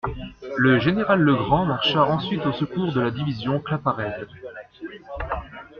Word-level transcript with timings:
Le 0.57 0.79
général 0.79 1.19
Legrand 1.21 1.65
marcha 1.67 2.03
ensuite 2.03 2.43
au 2.47 2.53
secours 2.53 2.91
de 2.91 3.01
la 3.01 3.11
division 3.11 3.59
Claparède. 3.59 4.27